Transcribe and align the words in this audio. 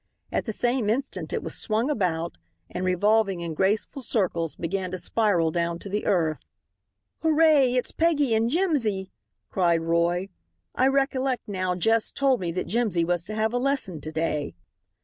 At 0.31 0.45
the 0.45 0.51
same 0.51 0.89
instant 0.89 1.31
it 1.31 1.43
was 1.43 1.53
swung 1.53 1.87
about, 1.91 2.35
and 2.71 2.83
revolving 2.83 3.39
in 3.41 3.53
graceful 3.53 4.01
circles 4.01 4.55
began 4.55 4.89
to 4.89 4.97
spiral 4.97 5.51
down 5.51 5.77
to 5.77 5.89
the 5.89 6.07
earth. 6.07 6.39
"Hooray! 7.21 7.73
It's 7.73 7.91
Peggy 7.91 8.33
and 8.33 8.49
Jimsy!" 8.49 9.11
cried 9.51 9.83
Roy. 9.83 10.29
"I 10.73 10.87
recollect 10.87 11.47
now 11.47 11.75
Jess 11.75 12.09
told 12.11 12.39
me 12.39 12.51
that 12.53 12.65
Jimsy 12.65 13.05
was 13.05 13.23
to 13.25 13.35
have 13.35 13.53
a 13.53 13.59
lesson 13.59 14.01
to 14.01 14.11
day." 14.11 14.55